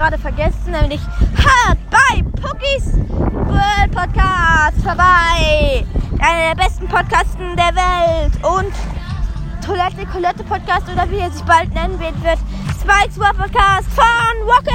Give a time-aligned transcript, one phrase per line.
[0.00, 1.00] gerade vergessen, nämlich
[1.34, 5.84] hört bei Pookies World Podcast vorbei.
[6.18, 8.32] Einer der besten Podcasten der Welt.
[8.42, 8.72] Und
[9.62, 12.38] Toilette Colette Podcast oder wie er sich bald nennen wird, wird
[12.80, 14.69] Spikes World Podcast von Walker.